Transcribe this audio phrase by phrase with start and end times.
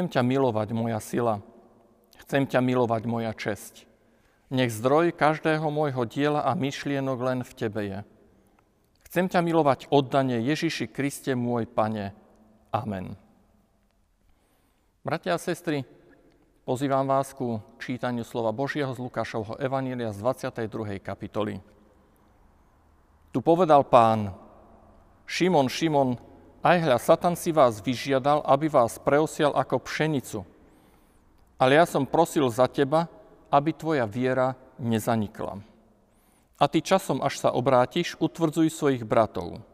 [0.00, 1.44] Chcem ťa milovať, moja sila.
[2.24, 3.84] Chcem ťa milovať, moja česť.
[4.48, 8.00] Nech zdroj každého môjho diela a myšlienok len v Tebe je.
[9.04, 12.16] Chcem ťa milovať oddanie Ježiši Kriste, môj Pane.
[12.72, 13.12] Amen.
[15.04, 15.84] Bratia a sestry,
[16.64, 20.96] pozývam vás ku čítaniu slova Božieho z Lukášovho Evanília z 22.
[21.04, 21.60] kapitoly.
[23.36, 24.32] Tu povedal pán,
[25.28, 26.29] Šimon, Šimon,
[26.60, 30.44] aj hľa, Satan si vás vyžiadal, aby vás preosial ako pšenicu.
[31.60, 33.08] Ale ja som prosil za teba,
[33.52, 35.70] aby tvoja viera nezanikla
[36.60, 39.64] a ty časom, až sa obrátiš, utvrdzuj svojich bratov.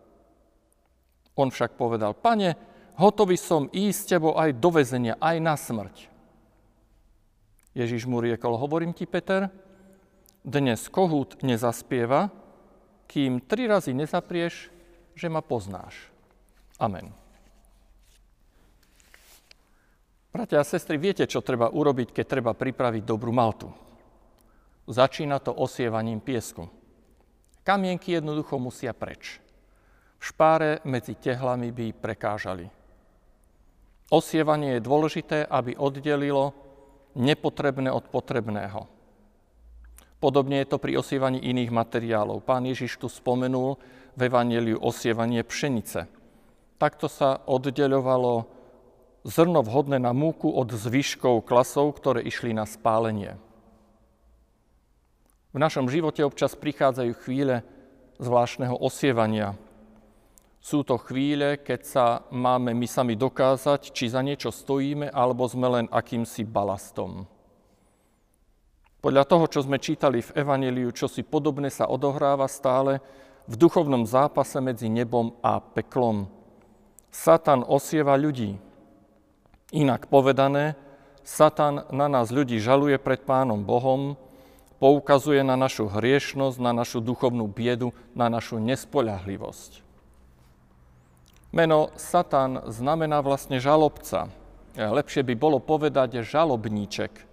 [1.34, 2.54] On však povedal, pane,
[2.94, 5.96] hotový som ísť s tebou aj do väzenia, aj na smrť.
[7.76, 9.50] Ježiš mu riekol, hovorím ti, Peter,
[10.46, 12.30] dnes kohút nezaspieva,
[13.10, 14.70] kým tri razy nezaprieš,
[15.18, 16.15] že ma poznáš.
[16.76, 17.08] Amen.
[20.36, 23.72] Bratia a sestry, viete, čo treba urobiť, keď treba pripraviť dobrú maltu?
[24.84, 26.68] Začína to osievaním piesku.
[27.64, 29.40] Kamienky jednoducho musia preč.
[30.20, 32.68] V špáre medzi tehlami by prekážali.
[34.12, 36.54] Osievanie je dôležité, aby oddelilo
[37.16, 38.86] nepotrebné od potrebného.
[40.20, 42.44] Podobne je to pri osievaní iných materiálov.
[42.44, 43.80] Pán Ježiš tu spomenul
[44.14, 46.15] v Evangeliu osievanie pšenice.
[46.76, 48.44] Takto sa oddeľovalo
[49.24, 53.40] zrno vhodné na múku od zvyškov klasov, ktoré išli na spálenie.
[55.50, 57.64] V našom živote občas prichádzajú chvíle
[58.20, 59.56] zvláštneho osievania.
[60.60, 65.80] Sú to chvíle, keď sa máme my sami dokázať, či za niečo stojíme, alebo sme
[65.80, 67.24] len akýmsi balastom.
[69.00, 72.98] Podľa toho, čo sme čítali v Evangeliu, čo si podobné sa odohráva stále
[73.46, 76.35] v duchovnom zápase medzi nebom a peklom.
[77.10, 78.58] Satan osieva ľudí.
[79.74, 80.78] Inak povedané,
[81.26, 84.14] Satan na nás ľudí žaluje pred Pánom Bohom,
[84.78, 89.82] poukazuje na našu hriešnosť, na našu duchovnú biedu, na našu nespoľahlivosť.
[91.50, 94.28] Meno Satan znamená vlastne žalobca.
[94.76, 97.24] Lepšie by bolo povedať žalobníček.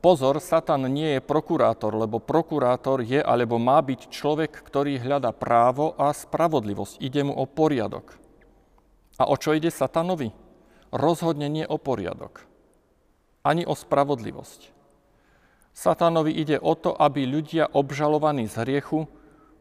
[0.00, 5.92] Pozor, Satan nie je prokurátor, lebo prokurátor je alebo má byť človek, ktorý hľada právo
[5.98, 7.02] a spravodlivosť.
[7.02, 8.21] Ide mu o poriadok.
[9.20, 10.32] A o čo ide Satanovi?
[10.92, 12.44] Rozhodne nie o poriadok.
[13.42, 14.72] Ani o spravodlivosť.
[15.72, 19.08] Satánovi ide o to, aby ľudia obžalovaní z hriechu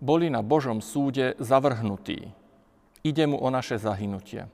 [0.03, 2.35] boli na Božom súde zavrhnutí.
[3.01, 4.51] Ide mu o naše zahynutie.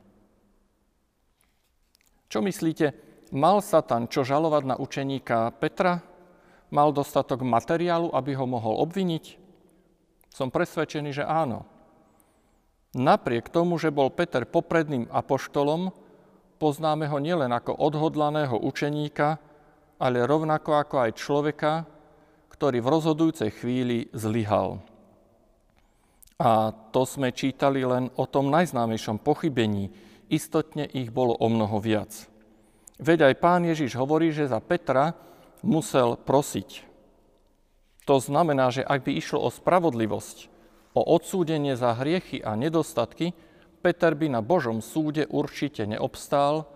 [2.29, 2.93] Čo myslíte,
[3.33, 6.05] mal Satan čo žalovať na učeníka Petra?
[6.69, 9.39] Mal dostatok materiálu, aby ho mohol obviniť?
[10.29, 11.65] Som presvedčený, že áno.
[12.95, 15.91] Napriek tomu, že bol Peter popredným apoštolom,
[16.61, 19.39] poznáme ho nielen ako odhodlaného učeníka,
[19.97, 21.73] ale rovnako ako aj človeka,
[22.53, 24.81] ktorý v rozhodujúcej chvíli zlyhal.
[26.37, 29.89] A to sme čítali len o tom najznámejšom pochybení.
[30.29, 32.13] Istotne ich bolo o mnoho viac.
[33.01, 35.17] Veď aj pán Ježiš hovorí, že za Petra
[35.65, 36.85] musel prosiť.
[38.05, 40.56] To znamená, že ak by išlo o spravodlivosť,
[40.93, 43.33] o odsúdenie za hriechy a nedostatky,
[43.81, 46.67] Peter by na Božom súde určite neobstál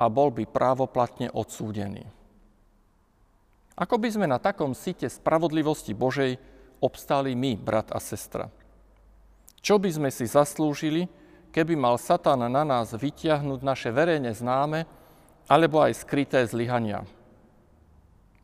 [0.00, 2.08] a bol by právoplatne odsúdený.
[3.80, 6.36] Ako by sme na takom site spravodlivosti Božej
[6.84, 8.52] obstáli my, brat a sestra?
[9.60, 11.08] Čo by sme si zaslúžili,
[11.52, 14.84] keby mal Satan na nás vytiahnuť naše verejne známe
[15.48, 17.08] alebo aj skryté zlyhania?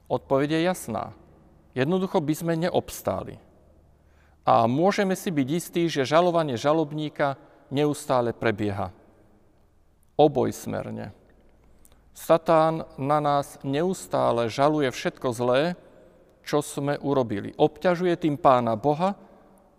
[0.08, 1.04] Odpoveď je jasná.
[1.76, 3.36] Jednoducho by sme neobstáli.
[4.46, 7.34] A môžeme si byť istí, že žalovanie žalobníka
[7.66, 8.94] neustále prebieha.
[10.14, 11.10] Obojsmerne.
[12.16, 15.76] Satán na nás neustále žaluje všetko zlé,
[16.46, 17.52] čo sme urobili.
[17.58, 19.18] Obťažuje tým pána Boha,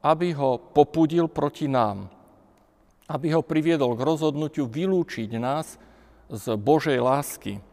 [0.04, 2.12] aby ho popudil proti nám.
[3.08, 5.80] Aby ho priviedol k rozhodnutiu vylúčiť nás
[6.28, 7.64] z Božej lásky.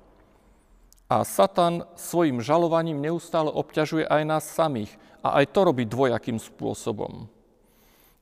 [1.11, 4.95] A Satan svojim žalovaním neustále obťažuje aj nás samých.
[5.25, 7.33] A aj to robí dvojakým spôsobom.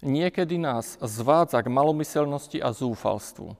[0.02, 3.54] Niekedy nás zvádza k malomyselnosti a zúfalstvu.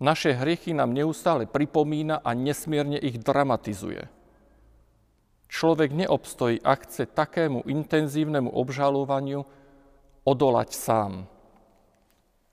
[0.00, 4.08] Naše hriechy nám neustále pripomína a nesmierne ich dramatizuje.
[5.52, 9.44] Človek neobstojí, ak chce takému intenzívnemu obžalovaniu
[10.24, 11.12] odolať sám.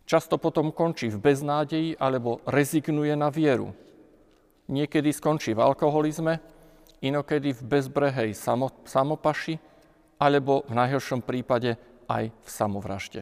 [0.03, 3.71] Často potom končí v beznádeji alebo rezignuje na vieru.
[4.67, 6.43] Niekedy skončí v alkoholizme,
[6.99, 8.31] inokedy v bezbrehej
[8.83, 9.61] samopaši
[10.19, 11.80] alebo v najhoršom prípade
[12.12, 13.21] aj v samovražde.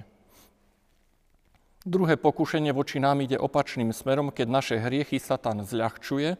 [1.87, 6.35] Druhé pokušenie voči nám ide opačným smerom, keď naše hriechy Satan zľahčuje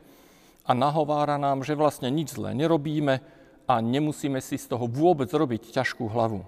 [0.68, 3.24] a nahovára nám, že vlastne nič zlé nerobíme
[3.64, 6.44] a nemusíme si z toho vôbec robiť ťažkú hlavu.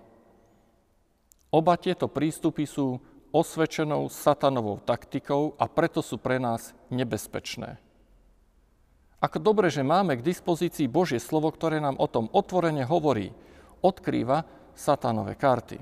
[1.49, 2.99] Oba tieto prístupy sú
[3.31, 7.79] osvedčenou satanovou taktikou a preto sú pre nás nebezpečné.
[9.19, 13.35] Ako dobre, že máme k dispozícii Božie slovo, ktoré nám o tom otvorene hovorí,
[13.83, 14.43] odkrýva
[14.75, 15.79] satanové karty.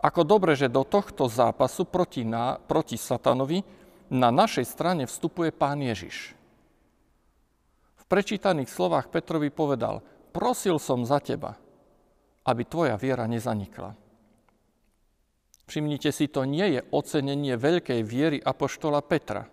[0.00, 3.60] Ako dobre, že do tohto zápasu proti, na, proti satanovi
[4.08, 6.32] na našej strane vstupuje Pán Ježiš.
[8.00, 10.00] V prečítaných slovách Petrovi povedal,
[10.32, 11.54] prosil som za teba,
[12.48, 13.92] aby tvoja viera nezanikla.
[15.70, 19.46] Všimnite si, to nie je ocenenie veľkej viery apoštola Petra.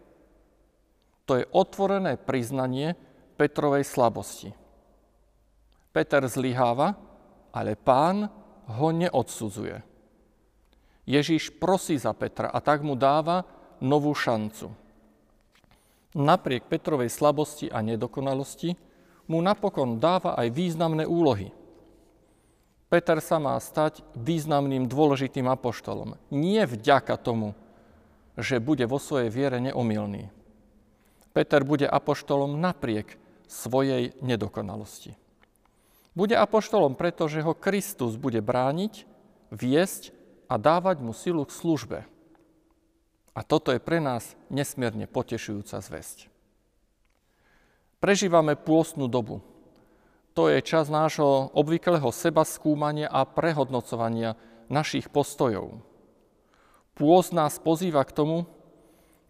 [1.29, 2.97] To je otvorené priznanie
[3.37, 4.49] Petrovej slabosti.
[5.93, 6.97] Peter zlyháva,
[7.57, 8.29] ale pán
[8.77, 9.81] ho neodsudzuje.
[11.09, 13.41] Ježíš prosí za Petra a tak mu dáva
[13.81, 14.69] novú šancu.
[16.13, 18.77] Napriek Petrovej slabosti a nedokonalosti
[19.25, 21.49] mu napokon dáva aj významné úlohy.
[22.87, 26.15] Peter sa má stať významným dôležitým apoštolom.
[26.31, 27.51] Nie vďaka tomu,
[28.39, 30.31] že bude vo svojej viere neomilný.
[31.35, 33.19] Peter bude apoštolom napriek
[33.51, 35.19] svojej nedokonalosti.
[36.17, 39.05] Bude apoštolom preto, že ho Kristus bude brániť,
[39.53, 40.09] viesť
[40.49, 41.99] a dávať mu silu k službe.
[43.37, 46.33] A toto je pre nás nesmierne potešujúca zväzť.
[48.01, 49.45] Prežívame pôstnu dobu.
[50.33, 54.33] To je čas nášho obvyklého seba skúmania a prehodnocovania
[54.73, 55.85] našich postojov.
[56.97, 58.49] Pôst nás pozýva k tomu,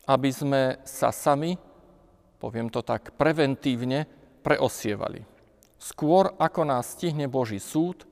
[0.08, 1.60] aby sme sa sami,
[2.40, 4.08] poviem to tak preventívne,
[4.40, 5.28] preosievali.
[5.88, 8.04] Skôr ako nás stihne Boží súd,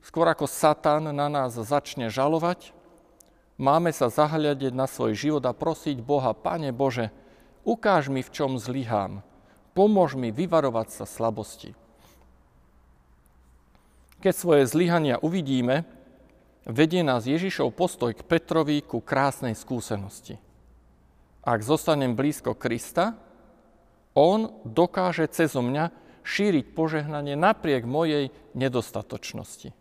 [0.00, 2.72] skôr ako Satan na nás začne žalovať,
[3.60, 7.12] máme sa zahľadiť na svoj život a prosiť Boha, Pane Bože,
[7.60, 9.20] ukáž mi, v čom zlyhám,
[9.76, 11.76] pomôž mi vyvarovať sa slabosti.
[14.24, 15.84] Keď svoje zlyhania uvidíme,
[16.64, 20.40] vedie nás Ježišov postoj k Petrovi ku krásnej skúsenosti.
[21.44, 23.20] Ak zostanem blízko Krista,
[24.16, 29.72] on dokáže cez mňa šíriť požehnanie napriek mojej nedostatočnosti.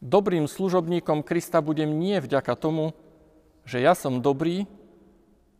[0.00, 2.92] Dobrým služobníkom Krista budem nie vďaka tomu,
[3.64, 4.68] že ja som dobrý,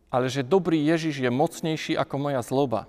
[0.07, 2.87] ale že dobrý Ježiš je mocnejší ako moja zloba.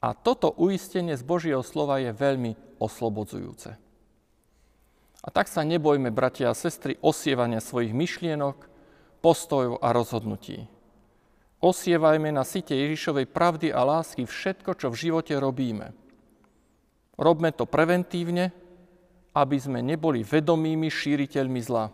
[0.00, 3.74] A toto uistenie z Božieho slova je veľmi oslobodzujúce.
[5.26, 8.70] A tak sa nebojme, bratia a sestry, osievania svojich myšlienok,
[9.18, 10.70] postojov a rozhodnutí.
[11.60, 15.96] Osievajme na site Ježišovej pravdy a lásky všetko, čo v živote robíme.
[17.16, 18.52] Robme to preventívne,
[19.32, 21.88] aby sme neboli vedomými šíriteľmi zla.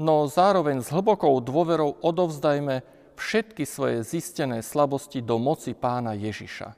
[0.00, 2.80] No zároveň s hlbokou dôverou odovzdajme
[3.18, 6.72] všetky svoje zistené slabosti do moci pána Ježiša.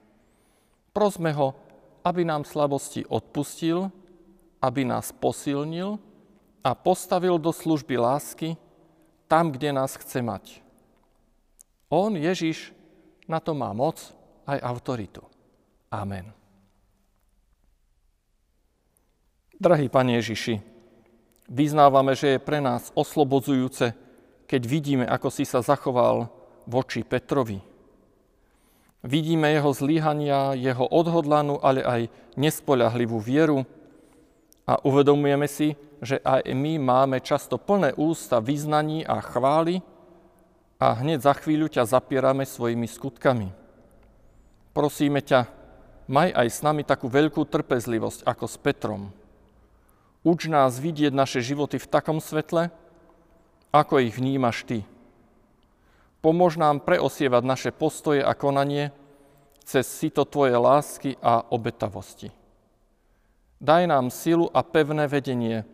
[0.91, 1.55] Prosme ho,
[2.03, 3.93] aby nám slabosti odpustil,
[4.59, 6.01] aby nás posilnil
[6.65, 8.57] a postavil do služby lásky
[9.31, 10.65] tam, kde nás chce mať.
[11.91, 12.71] On, Ježiš,
[13.27, 13.99] na to má moc
[14.47, 15.27] aj autoritu.
[15.91, 16.31] Amen.
[19.59, 20.63] Drahý Pane Ježiši,
[21.51, 23.93] vyznávame, že je pre nás oslobodzujúce,
[24.47, 26.31] keď vidíme, ako si sa zachoval
[26.65, 27.59] voči Petrovi.
[29.03, 32.03] Vidíme jeho zlíhania, jeho odhodlanú, ale aj
[32.39, 33.67] nespoľahlivú vieru
[34.63, 39.83] a uvedomujeme si, že aj my máme často plné ústa vyznaní a chvály
[40.81, 43.53] a hneď za chvíľu ťa zapierame svojimi skutkami.
[44.73, 45.47] Prosíme ťa,
[46.09, 49.03] maj aj s nami takú veľkú trpezlivosť ako s Petrom
[50.21, 52.69] Uč nás vidieť naše životy v takom svetle,
[53.73, 54.85] ako ich vnímaš Ty.
[56.21, 58.93] Pomôž nám preosievať naše postoje a konanie
[59.65, 62.29] cez sito Tvoje lásky a obetavosti.
[63.65, 65.65] Daj nám silu a pevné vedenie,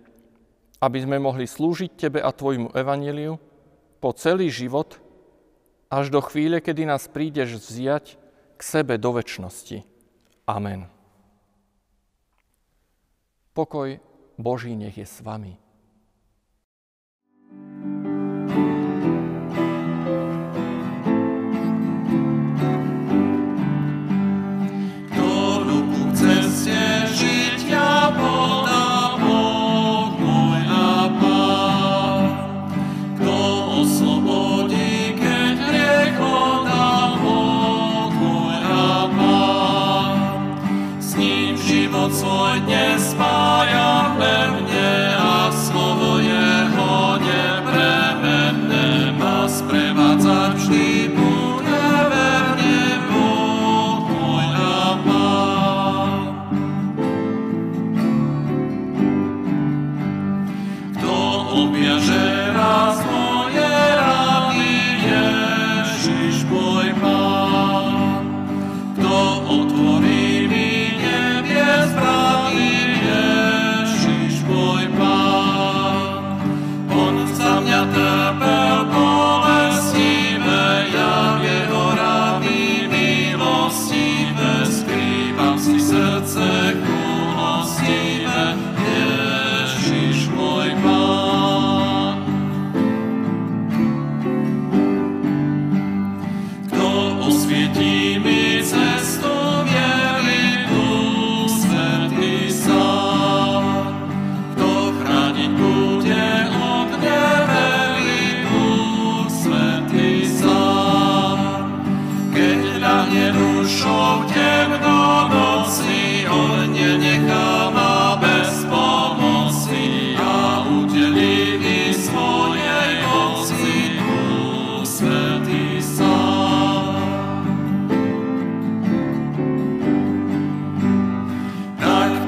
[0.78, 3.42] aby sme mohli slúžiť Tebe a Tvojmu evaníliu
[4.00, 5.00] po celý život,
[5.90, 8.18] až do chvíle, kedy nás prídeš vziať
[8.56, 9.86] k sebe do väčšnosti.
[10.46, 10.86] Amen.
[13.56, 13.98] Pokoj
[14.36, 15.56] Boží nech je s vami.
[42.56, 43.45] Život svoj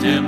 [0.00, 0.20] και